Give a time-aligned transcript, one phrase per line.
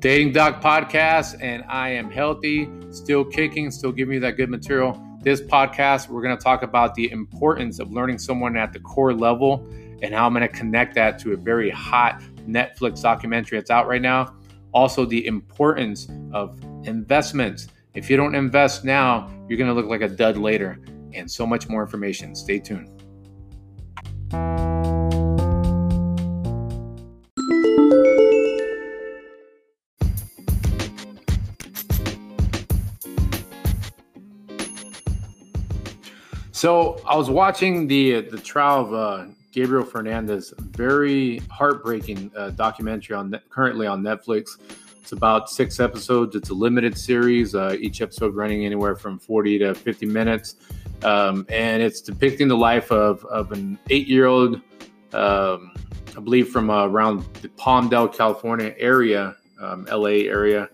[0.00, 4.96] Dating Doc Podcast, and I am healthy, still kicking, still giving you that good material.
[5.22, 9.12] This podcast, we're going to talk about the importance of learning someone at the core
[9.12, 9.66] level
[10.00, 13.88] and how I'm going to connect that to a very hot Netflix documentary that's out
[13.88, 14.36] right now.
[14.70, 17.66] Also, the importance of investments.
[17.94, 20.78] If you don't invest now, you're going to look like a dud later,
[21.12, 22.36] and so much more information.
[22.36, 22.97] Stay tuned.
[36.58, 43.14] So I was watching the the trial of uh, Gabriel Fernandez, very heartbreaking uh, documentary
[43.14, 44.58] on currently on Netflix.
[45.00, 46.34] It's about six episodes.
[46.34, 47.54] It's a limited series.
[47.54, 50.56] Uh, each episode running anywhere from forty to fifty minutes,
[51.04, 54.56] um, and it's depicting the life of of an eight year old,
[55.12, 55.72] um,
[56.16, 60.26] I believe from around the Palmdale, California area, um, L.A.
[60.26, 60.68] area,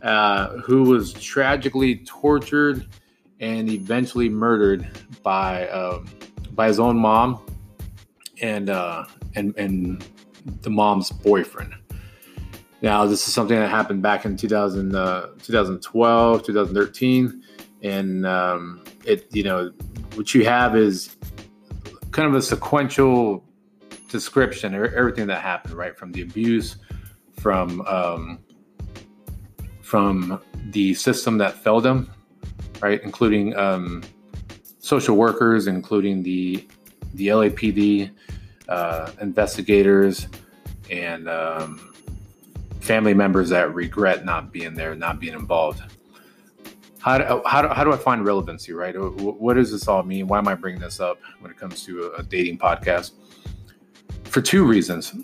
[0.00, 2.86] uh, who was tragically tortured
[3.44, 4.88] and eventually murdered
[5.22, 6.08] by um,
[6.52, 7.44] by his own mom
[8.40, 10.04] and uh, and and
[10.62, 11.74] the mom's boyfriend.
[12.80, 17.42] Now, this is something that happened back in 2000, uh, 2012, 2013,
[17.82, 19.70] and um, it you know
[20.14, 21.14] what you have is
[22.12, 23.44] kind of a sequential
[24.08, 25.98] description of everything that happened, right?
[25.98, 26.76] From the abuse,
[27.38, 28.38] from um,
[29.82, 32.10] from the system that failed him,
[32.84, 33.02] right?
[33.02, 34.02] Including um,
[34.78, 36.68] social workers, including the
[37.14, 38.10] the LAPD
[38.68, 40.28] uh, investigators,
[40.90, 41.94] and um,
[42.80, 45.80] family members that regret not being there, not being involved.
[47.00, 48.94] How do, how, do, how do I find relevancy, right?
[48.96, 50.26] What does this all mean?
[50.26, 53.12] Why am I bringing this up when it comes to a dating podcast?
[54.24, 55.14] For two reasons.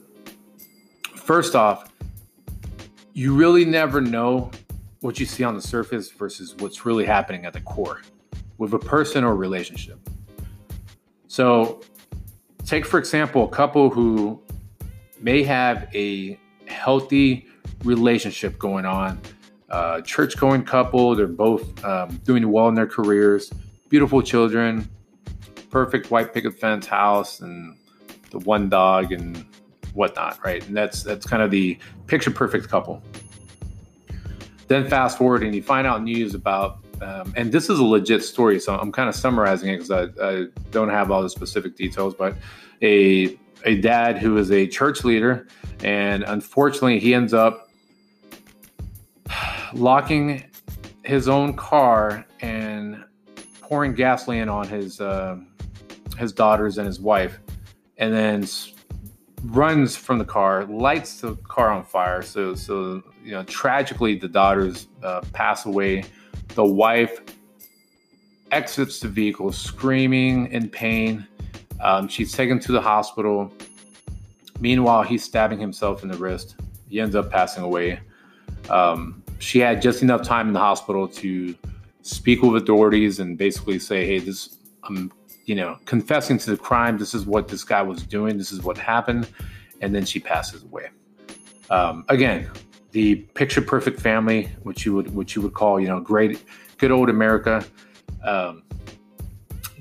[1.17, 1.91] First off,
[3.13, 4.51] you really never know
[5.01, 8.03] what you see on the surface versus what's really happening at the core
[8.59, 9.99] with a person or relationship.
[11.29, 11.81] So,
[12.65, 14.43] take for example a couple who
[15.21, 17.47] may have a healthy
[17.85, 19.21] relationship going on,
[19.71, 23.51] uh, church going couple, they're both um, doing well in their careers,
[23.89, 24.89] beautiful children,
[25.71, 27.77] perfect white picket fence house, and
[28.31, 29.47] the one dog and
[29.95, 30.67] whatnot, right?
[30.67, 33.03] And that's that's kind of the picture perfect couple.
[34.71, 38.23] Then fast forward and you find out news about, um, and this is a legit
[38.23, 41.75] story, so I'm kind of summarizing it because I, I, don't have all the specific
[41.75, 42.37] details, but
[42.81, 45.49] a a dad who is a church leader,
[45.83, 47.69] and unfortunately he ends up
[49.75, 50.45] locking
[51.03, 53.05] his own car and
[53.63, 55.37] pouring gasoline on his uh,
[56.17, 57.41] his daughters and his wife,
[57.99, 58.47] and then
[59.45, 62.23] runs from the car, lights the car on fire.
[62.23, 66.05] So, so you know, tragically, the daughters uh, pass away.
[66.55, 67.21] The wife
[68.53, 71.27] exits the vehicle, screaming in pain.
[71.81, 73.53] Um, she's taken to the hospital.
[74.59, 76.57] Meanwhile, he's stabbing himself in the wrist.
[76.89, 78.01] He ends up passing away.
[78.69, 81.55] Um, she had just enough time in the hospital to
[82.03, 85.11] speak with authorities and basically say, "Hey, this I'm
[85.51, 86.97] you know, confessing to the crime.
[86.97, 88.39] This is what this guy was doing.
[88.39, 89.27] This is what happened.
[89.81, 90.91] And then she passes away.
[91.71, 92.49] Um, again,
[92.93, 96.45] the picture perfect family, which you would, which you would call, you know, great,
[96.79, 97.65] good old America,
[98.23, 98.63] um,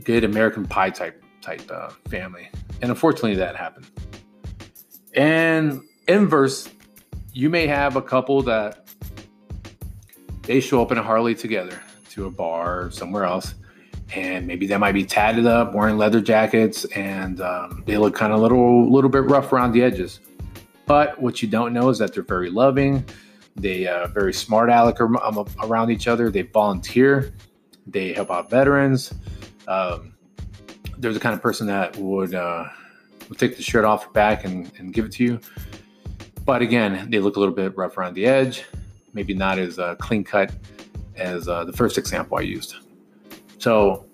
[0.03, 2.50] good American pie type, type uh, family.
[2.81, 3.86] And unfortunately that happened.
[5.13, 6.68] And inverse,
[7.31, 8.90] you may have a couple that
[10.41, 13.53] they show up in a Harley together to a bar or somewhere else
[14.14, 18.34] and maybe they might be tatted up, wearing leather jackets, and um, they look kind
[18.34, 20.20] of little little bit rough around the edges.
[20.86, 23.06] But what you don't know is that they're very loving.
[23.56, 26.31] They uh, very smart aleck um, around each other.
[26.31, 27.34] They volunteer.
[27.86, 29.14] They help out veterans.
[29.68, 30.14] Um,
[30.98, 32.66] they're the kind of person that would uh,
[33.30, 35.39] would take the shirt off your back and, and give it to you.
[36.45, 38.63] But again, they look a little bit rough around the edge.
[39.13, 40.51] Maybe not as uh, clean cut
[41.16, 42.75] as uh, the first example I used.
[43.60, 44.06] So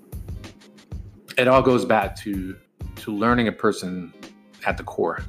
[1.38, 2.58] it all goes back to
[2.98, 4.14] to learning a person
[4.66, 5.24] at the core.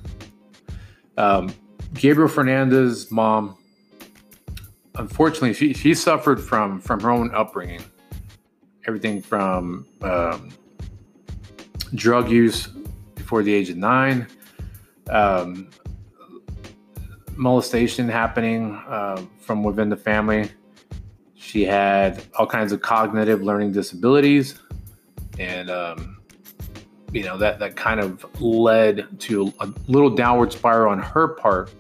[1.18, 1.54] Um,
[1.94, 3.56] Gabriel Fernandez's mom,
[4.94, 7.82] unfortunately, she, she suffered from from her own upbringing.
[8.86, 10.50] Everything from um,
[11.94, 12.68] drug use
[13.16, 14.26] before the age of nine,
[15.10, 15.68] um,
[17.34, 20.50] molestation happening uh, from within the family,
[21.46, 24.60] she had all kinds of cognitive learning disabilities,
[25.38, 26.18] and um,
[27.12, 31.70] you know that that kind of led to a little downward spiral on her part,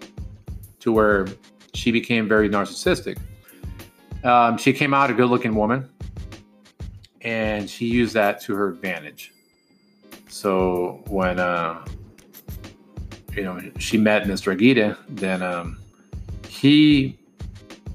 [0.78, 1.26] to where
[1.74, 3.18] she became very narcissistic.
[4.22, 5.88] Um, she came out a good looking woman
[7.26, 9.32] and she used that to her advantage.
[10.28, 11.84] So when uh,
[13.34, 14.52] you know she met Mr.
[14.52, 15.78] Aguirre, then um,
[16.48, 17.18] he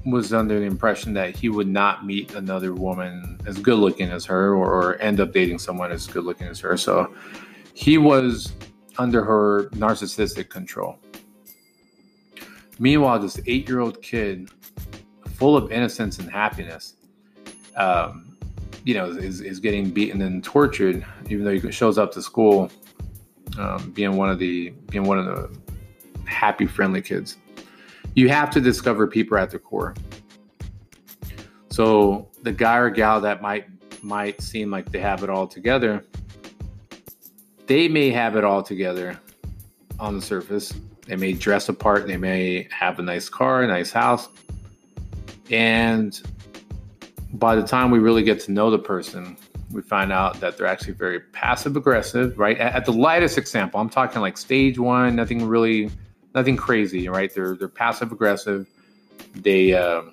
[0.04, 4.24] was under the impression that he would not meet another woman as good looking as
[4.24, 6.76] her or, or end up dating someone as good looking as her.
[6.76, 7.14] So
[7.74, 8.52] he was
[8.98, 10.98] under her narcissistic control.
[12.78, 14.50] Meanwhile, this eight year old kid,
[15.34, 16.94] full of innocence and happiness,
[17.76, 18.36] um,
[18.84, 22.70] you know, is, is getting beaten and tortured, even though he shows up to school,
[23.58, 25.50] um, being one of the being one of the
[26.24, 27.36] happy, friendly kids.
[28.14, 29.94] You have to discover people at their core.
[31.70, 33.66] So the guy or gal that might
[34.02, 36.04] might seem like they have it all together,
[37.66, 39.18] they may have it all together
[39.98, 40.74] on the surface.
[41.06, 44.28] They may dress apart, they may have a nice car, a nice house.
[45.50, 46.20] And
[47.34, 49.36] by the time we really get to know the person,
[49.72, 52.58] we find out that they're actually very passive aggressive, right?
[52.58, 55.90] At the lightest example, I'm talking like stage one, nothing really,
[56.34, 57.32] nothing crazy, right?
[57.32, 58.68] They're they're passive aggressive.
[59.34, 60.12] They, um,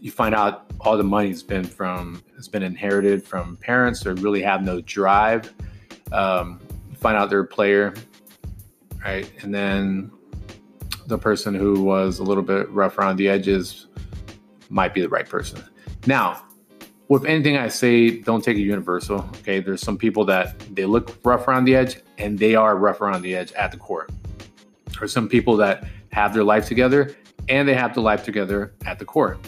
[0.00, 4.02] you find out all the money's been from has been inherited from parents.
[4.02, 5.52] They really have no drive
[6.12, 6.60] um,
[6.96, 7.94] find out they're a player,
[9.04, 9.30] right?
[9.42, 10.10] And then
[11.06, 13.86] the person who was a little bit rough around the edges
[14.68, 15.62] might be the right person.
[16.06, 16.42] Now,
[17.08, 19.20] with anything I say, don't take it universal.
[19.38, 23.00] Okay, there's some people that they look rough around the edge and they are rough
[23.00, 24.06] around the edge at the core.
[25.00, 27.16] Or some people that have their life together
[27.48, 29.38] and they have the life together at the court.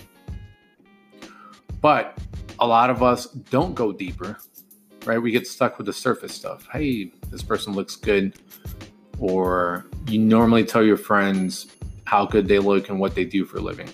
[1.81, 2.19] But
[2.59, 4.39] a lot of us don't go deeper
[5.07, 5.19] right?
[5.19, 6.67] We get stuck with the surface stuff.
[6.73, 8.35] Hey, this person looks good.
[9.19, 11.75] Or you normally tell your friends
[12.05, 13.89] how good they look and what they do for a living.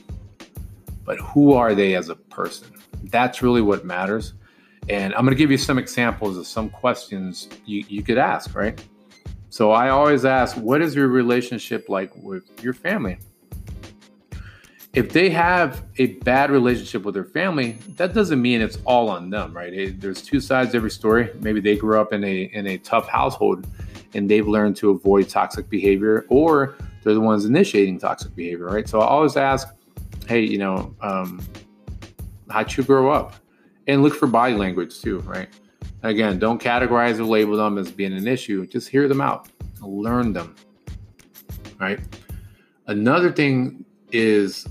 [1.05, 2.69] But who are they as a person?
[3.05, 4.35] That's really what matters.
[4.88, 8.55] And I'm going to give you some examples of some questions you, you could ask,
[8.55, 8.81] right?
[9.50, 13.19] So I always ask, what is your relationship like with your family?
[14.96, 19.28] if they have a bad relationship with their family, that doesn't mean it's all on
[19.28, 19.72] them, right?
[19.72, 21.31] It, there's two sides to every story.
[21.40, 23.66] Maybe they grew up in a in a tough household
[24.14, 28.88] and they've learned to avoid toxic behavior, or they're the ones initiating toxic behavior, right?
[28.88, 29.69] So I always ask,
[30.26, 31.46] hey, you know, um,
[32.48, 33.34] how'd you grow up?
[33.87, 35.50] And look for body language too, right?
[36.02, 38.66] Again, don't categorize or label them as being an issue.
[38.66, 39.48] Just hear them out,
[39.81, 40.54] learn them,
[41.81, 41.98] right?
[42.87, 44.66] Another thing is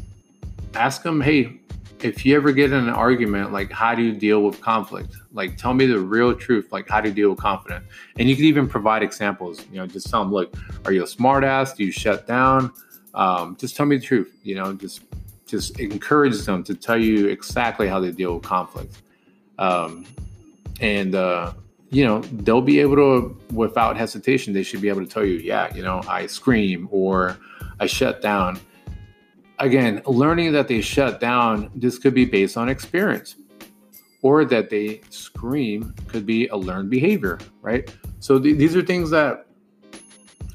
[0.75, 1.59] ask them, hey,
[2.01, 5.15] if you ever get in an argument, like how do you deal with conflict?
[5.33, 7.85] Like tell me the real truth, like how do you deal with conflict?
[8.17, 9.65] And you can even provide examples.
[9.71, 10.55] You know, just tell them, look,
[10.85, 11.75] are you a smartass?
[11.75, 12.71] Do you shut down?
[13.13, 14.37] Um, just tell me the truth.
[14.43, 15.01] You know, just
[15.47, 19.01] just encourage them to tell you exactly how they deal with conflict.
[19.57, 20.05] Um,
[20.79, 21.53] and uh,
[21.89, 25.35] you know, they'll be able to, without hesitation, they should be able to tell you,
[25.35, 27.37] yeah, you know, I scream or
[27.79, 28.59] I shut down
[29.59, 33.35] again, learning that they shut down, this could be based on experience,
[34.21, 37.93] or that they scream could be a learned behavior, right?
[38.19, 39.47] So th- these are things that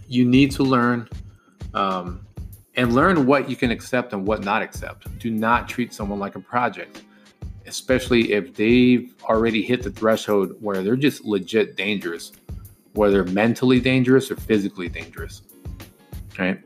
[0.08, 1.08] you need to learn
[1.74, 2.26] um,
[2.74, 5.06] and learn what you can accept and what not accept.
[5.18, 7.02] Do not treat someone like a project,
[7.66, 12.32] especially if they've already hit the threshold where they're just legit dangerous,
[12.94, 15.42] whether mentally dangerous or physically dangerous,
[16.38, 16.60] right?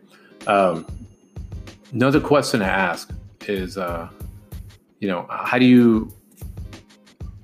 [0.46, 0.86] Um,
[1.94, 3.12] Another question to ask
[3.46, 4.08] is, uh,
[4.98, 6.12] you know, how do you,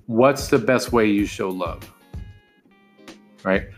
[0.07, 1.89] what's the best way you show love?
[3.45, 3.69] Right?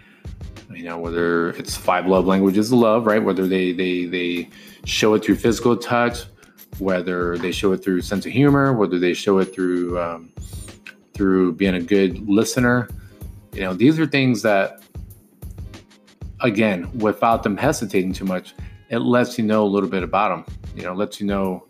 [0.74, 3.22] You know, whether it's five love languages of love, right?
[3.22, 4.48] Whether they they they
[4.86, 6.20] show it through physical touch,
[6.78, 10.30] whether they show it through sense of humor, whether they show it through um,
[11.14, 12.88] through being a good listener.
[13.52, 14.82] You know, these are things that,
[16.40, 18.54] again, without them hesitating too much,
[18.88, 20.56] it lets you know a little bit about them.
[20.74, 21.66] You know, lets you know,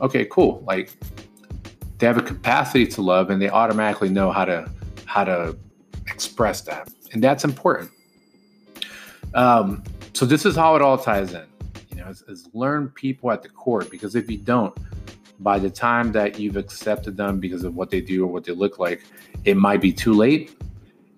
[0.00, 0.64] okay, cool.
[0.66, 0.90] Like
[1.98, 4.70] they have a capacity to love, and they automatically know how to
[5.04, 5.56] how to
[6.08, 7.90] express that, and that's important.
[9.34, 9.82] Um,
[10.14, 11.44] so this is how it all ties in.
[12.06, 14.76] Know, is, is learn people at the core because if you don't,
[15.40, 18.52] by the time that you've accepted them because of what they do or what they
[18.52, 19.02] look like,
[19.44, 20.56] it might be too late.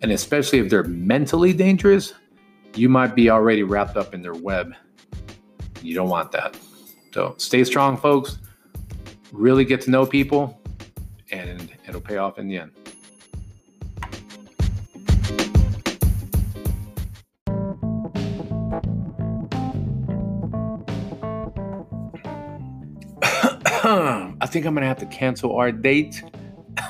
[0.03, 2.15] And especially if they're mentally dangerous,
[2.75, 4.75] you might be already wrapped up in their web
[5.83, 6.57] you don't want that.
[7.13, 8.39] So stay strong, folks.
[9.33, 10.61] Really get to know people,
[11.31, 12.73] and it'll pay off in the end.
[23.89, 26.23] I think I'm gonna have to cancel our date.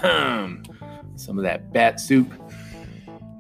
[0.03, 2.33] Some of that bat soup.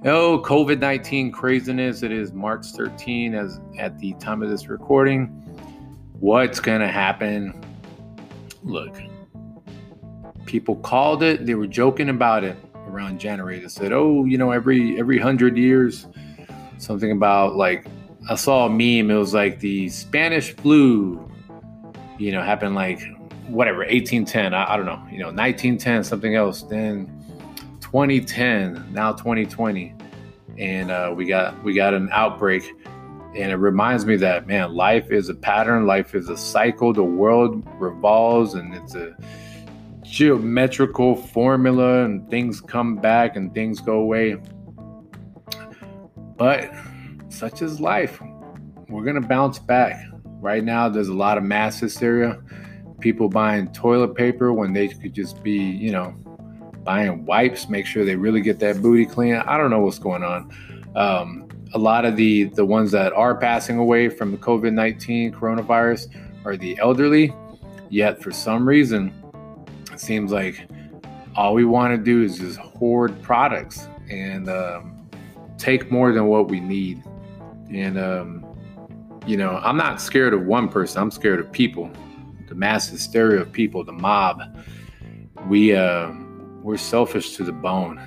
[0.04, 2.04] Oh, COVID 19 craziness.
[2.04, 5.26] It is March 13 as at the time of this recording.
[6.20, 7.60] What's gonna happen?
[8.62, 8.96] Look,
[10.46, 13.58] people called it, they were joking about it around January.
[13.58, 16.06] They said, Oh, you know, every every hundred years,
[16.78, 17.88] something about like
[18.30, 21.28] I saw a meme, it was like the Spanish flu,
[22.18, 23.00] you know, happened like
[23.48, 26.62] whatever, 1810, I, I don't know, you know, 1910, something else.
[26.62, 27.06] Then
[27.80, 29.94] 2010, now 2020.
[30.58, 32.70] And uh, we got we got an outbreak.
[33.34, 37.04] And it reminds me that man, life is a pattern, life is a cycle, the
[37.04, 39.16] world revolves and it's a
[40.02, 44.36] geometrical formula and things come back and things go away.
[46.36, 46.72] But
[47.28, 48.20] such is life.
[48.88, 50.02] We're to bounce back.
[50.40, 52.40] Right now, there's a lot of mass hysteria.
[53.00, 56.14] People buying toilet paper when they could just be, you know,
[56.84, 59.34] buying wipes, make sure they really get that booty clean.
[59.34, 60.52] I don't know what's going on.
[60.96, 65.32] Um, a lot of the the ones that are passing away from the COVID nineteen
[65.32, 66.08] coronavirus
[66.44, 67.34] are the elderly.
[67.90, 69.12] Yet for some reason,
[69.92, 70.66] it seems like
[71.36, 75.08] all we want to do is just hoard products and um,
[75.58, 77.02] take more than what we need.
[77.70, 78.46] And um,
[79.26, 81.02] you know, I'm not scared of one person.
[81.02, 81.90] I'm scared of people,
[82.48, 84.40] the mass hysteria of people, the mob.
[85.46, 86.12] We uh,
[86.62, 88.00] we're selfish to the bone,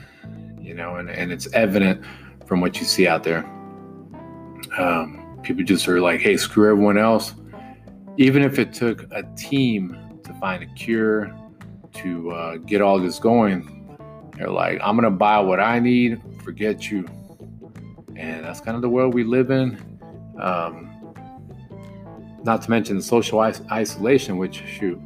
[0.60, 2.04] you know, and, and it's evident
[2.46, 3.46] from what you see out there.
[4.78, 7.34] Um, people just are like, hey, screw everyone else.
[8.18, 11.36] Even if it took a team to find a cure,
[11.94, 13.98] to uh, get all this going,
[14.38, 17.08] they're like, I'm to buy what I need, forget you.
[18.16, 19.78] And that's kind of the world we live in.
[20.40, 20.91] Um,
[22.44, 25.00] not to mention the social is- isolation, which, shoot,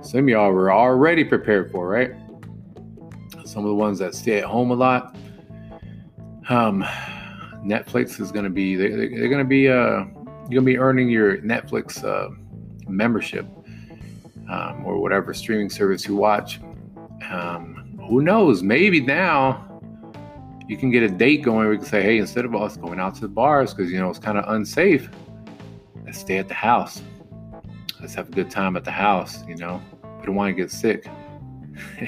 [0.00, 2.12] some of y'all were already prepared for, right?
[3.44, 5.16] Some of the ones that stay at home a lot.
[6.48, 6.84] Um,
[7.64, 10.04] Netflix is going to be, they, are going to be, uh,
[10.48, 12.30] you're going to be earning your Netflix uh,
[12.88, 13.46] membership
[14.48, 16.60] um, or whatever streaming service you watch.
[17.30, 18.62] Um, who knows?
[18.62, 19.80] Maybe now
[20.68, 21.68] you can get a date going.
[21.68, 24.10] We can say, hey, instead of us going out to the bars because you know
[24.10, 25.10] it's kind of unsafe,
[26.06, 27.02] let's stay at the house.
[28.00, 29.44] Let's have a good time at the house.
[29.46, 29.82] You know,
[30.20, 31.04] we don't want to get sick.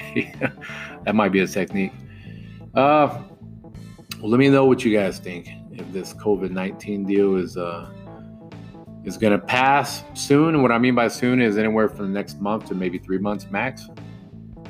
[1.04, 1.92] that might be a technique.
[2.74, 3.22] Uh,
[4.20, 5.48] well, let me know what you guys think.
[5.72, 7.90] If this COVID nineteen deal is uh
[9.04, 10.54] is going to pass soon.
[10.54, 13.18] And what I mean by soon is anywhere from the next month to maybe three
[13.18, 13.88] months max.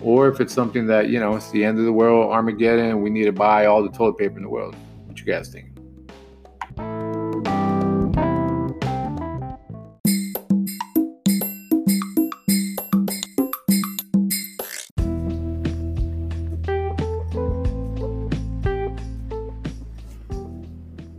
[0.00, 3.11] Or if it's something that, you know, it's the end of the world, Armageddon, we
[3.11, 4.76] need to buy all the toilet paper in the world.
[5.06, 5.77] What you guys think?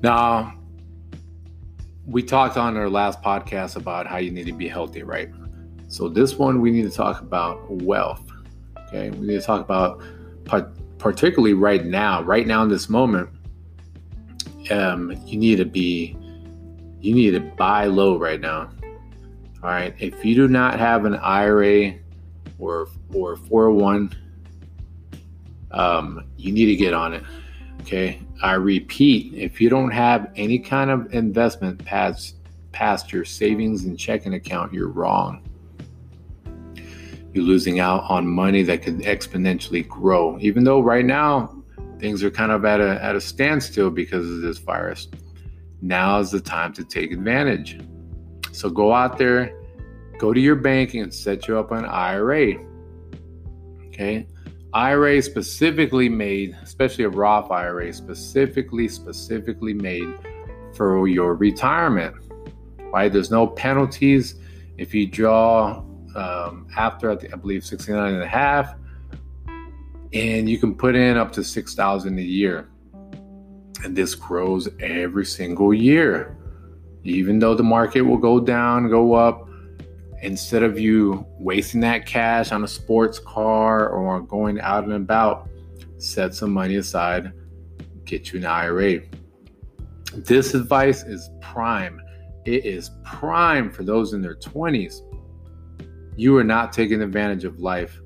[0.02, 0.54] Now,
[2.06, 5.30] we talked on our last podcast about how you need to be healthy, right?
[5.88, 8.26] So this one we need to talk about wealth.
[8.88, 10.02] Okay, we need to talk about
[10.98, 13.30] particularly right now, right now in this moment.
[14.72, 16.18] Um, you need to be,
[17.00, 18.72] you need to buy low right now.
[19.62, 21.96] All right, if you do not have an IRA
[22.58, 24.16] or or 401,
[25.72, 27.24] um, you need to get on it.
[27.82, 28.22] Okay.
[28.42, 32.36] I repeat, if you don't have any kind of investment past
[32.72, 35.44] past your savings and checking account, you're wrong.
[37.34, 40.38] You're losing out on money that could exponentially grow.
[40.40, 41.60] Even though right now
[42.00, 45.08] things are kind of at a at a standstill because of this virus.
[45.82, 47.80] Now is the time to take advantage.
[48.52, 49.54] So go out there,
[50.18, 52.56] go to your bank and set you up an IRA.
[53.88, 54.28] Okay.
[54.74, 60.08] IRA specifically made, especially a Roth IRA, specifically, specifically made
[60.76, 62.16] for your retirement.
[62.94, 63.12] Right?
[63.12, 64.36] There's no penalties
[64.78, 65.84] if you draw
[66.16, 68.76] um, after, I believe, 69 and a half,
[70.14, 72.70] and you can put in up to 6,000 a year.
[73.84, 76.38] And this grows every single year.
[77.04, 79.49] Even though the market will go down, go up,
[80.22, 85.50] instead of you wasting that cash on a sports car or going out and about,
[85.98, 87.32] set some money aside,
[88.06, 89.02] get you an IRA.
[90.14, 92.02] This advice is prime.
[92.46, 95.02] It is prime for those in their 20s.
[96.16, 98.02] You are not taking advantage of life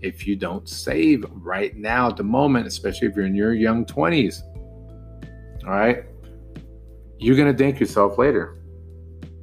[0.00, 3.84] if you don't save right now at the moment, especially if you're in your young
[3.84, 4.42] 20s.
[5.64, 6.04] All right?
[7.18, 8.61] You're going to thank yourself later.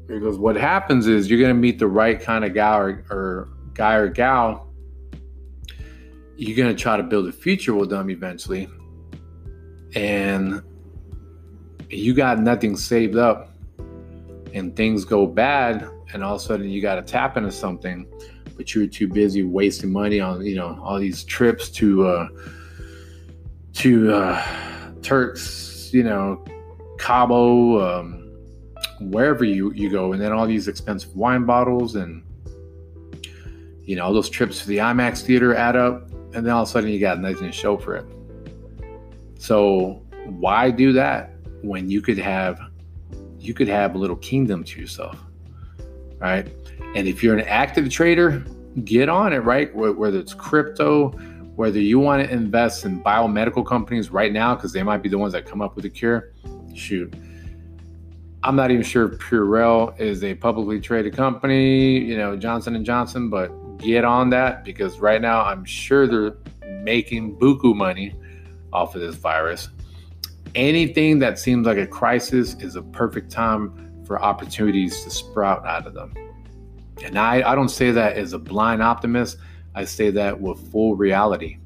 [0.09, 3.49] Because what happens is you're going to meet the right kind of guy or, or
[3.75, 4.67] guy or gal,
[6.35, 8.67] you're going to try to build a future with them eventually.
[9.93, 10.63] And
[11.89, 13.53] you got nothing saved up.
[14.51, 18.07] And things go bad and all of a sudden you got to tap into something.
[18.57, 22.27] But you were too busy wasting money on you know all these trips to uh
[23.75, 26.43] to uh turks you know
[26.97, 28.28] cabo um
[28.99, 32.23] wherever you you go and then all these expensive wine bottles and
[33.83, 36.71] you know those trips to the imax theater add up and then all of a
[36.71, 38.05] sudden you got nothing to show for it.
[39.39, 41.31] So why do that
[41.63, 42.59] when you could have
[43.39, 45.23] you could have a little kingdom to yourself
[46.19, 46.47] right?
[46.95, 48.43] And if you're an active trader
[48.83, 49.73] get on it right?
[49.75, 51.09] Whether it's crypto
[51.55, 55.17] whether you want to invest in biomedical companies right now because they might be the
[55.17, 56.31] ones that come up with a cure
[56.73, 57.13] shoot
[58.43, 62.85] i'm not even sure if purell is a publicly traded company you know johnson and
[62.85, 66.37] johnson but get on that because right now i'm sure they're
[66.83, 68.15] making buku money
[68.71, 69.69] off of this virus
[70.55, 75.85] anything that seems like a crisis is a perfect time for opportunities to sprout out
[75.85, 76.11] of them.
[77.03, 79.37] And I, I don't say that as a blind optimist,
[79.75, 81.57] I say that with full reality.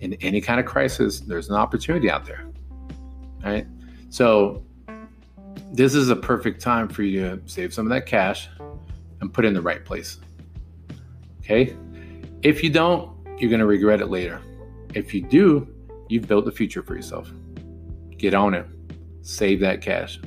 [0.00, 2.44] In any kind of crisis, there's an opportunity out there.
[3.42, 3.66] Right?
[4.10, 4.65] So,
[5.72, 8.48] this is a perfect time for you to save some of that cash
[9.20, 10.18] and put it in the right place.
[11.40, 11.76] Okay?
[12.42, 14.40] If you don't, you're going to regret it later.
[14.94, 15.68] If you do,
[16.08, 17.30] you've built the future for yourself.
[18.16, 18.66] Get on it.
[19.22, 20.20] Save that cash.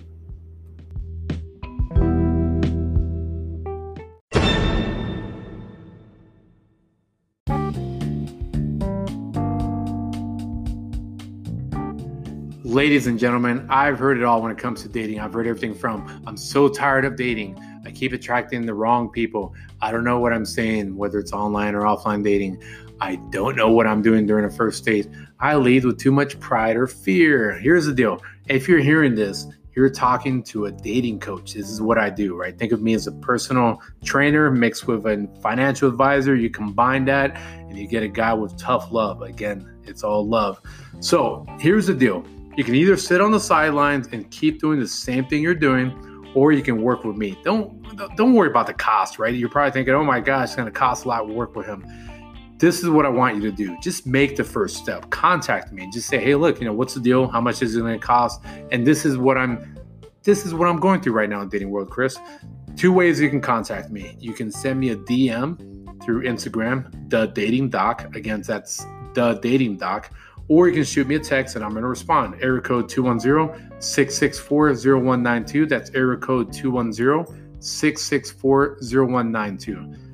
[12.89, 15.19] Ladies and gentlemen, I've heard it all when it comes to dating.
[15.19, 17.55] I've heard everything from I'm so tired of dating.
[17.85, 19.53] I keep attracting the wrong people.
[19.79, 22.63] I don't know what I'm saying, whether it's online or offline dating.
[22.99, 25.07] I don't know what I'm doing during a first date.
[25.39, 27.59] I lead with too much pride or fear.
[27.59, 31.53] Here's the deal if you're hearing this, you're talking to a dating coach.
[31.53, 32.57] This is what I do, right?
[32.57, 36.33] Think of me as a personal trainer mixed with a financial advisor.
[36.33, 39.21] You combine that and you get a guy with tough love.
[39.21, 40.59] Again, it's all love.
[41.01, 42.25] So here's the deal
[42.57, 46.31] you can either sit on the sidelines and keep doing the same thing you're doing,
[46.35, 47.37] or you can work with me.
[47.43, 47.75] Don't
[48.15, 49.33] don't worry about the cost, right?
[49.33, 51.85] You're probably thinking, "Oh my gosh, it's to cost a lot to work with him."
[52.59, 53.77] this is what I want you to do.
[53.81, 55.09] Just make the first step.
[55.09, 55.89] Contact me.
[55.93, 57.25] Just say, hey, look, you know, what's the deal?
[57.25, 58.43] How much is it to cost?
[58.71, 59.77] And this is what I'm
[60.23, 62.17] this is what I'm going through right now in dating world, Chris.
[62.75, 64.17] Two ways you can contact me.
[64.19, 68.13] You can send me a DM through Instagram, the dating doc.
[68.13, 70.11] Again, that's the dating doc.
[70.49, 72.35] Or you can shoot me a text and I'm going to respond.
[72.41, 75.65] Area code 210 664 0192.
[75.67, 80.09] That's area code 210 664 0192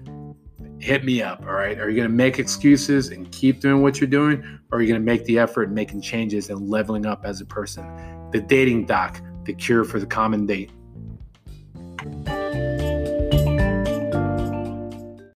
[0.86, 1.42] hit me up.
[1.48, 1.80] All right.
[1.80, 4.44] Are you going to make excuses and keep doing what you're doing?
[4.72, 7.42] Or are you going to make the effort and making changes and leveling up as
[7.42, 7.86] a person?
[8.32, 10.72] The dating doc, the cure for the common date.